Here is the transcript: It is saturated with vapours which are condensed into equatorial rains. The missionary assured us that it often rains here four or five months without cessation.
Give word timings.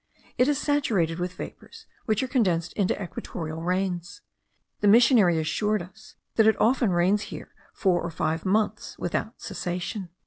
It 0.39 0.47
is 0.47 0.57
saturated 0.57 1.19
with 1.19 1.33
vapours 1.35 1.85
which 2.05 2.23
are 2.23 2.27
condensed 2.27 2.73
into 2.73 2.99
equatorial 2.99 3.61
rains. 3.61 4.21
The 4.79 4.87
missionary 4.87 5.37
assured 5.37 5.83
us 5.83 6.15
that 6.37 6.47
it 6.47 6.59
often 6.59 6.89
rains 6.89 7.21
here 7.29 7.53
four 7.71 8.01
or 8.01 8.09
five 8.09 8.43
months 8.43 8.97
without 8.97 9.39
cessation. 9.39 10.09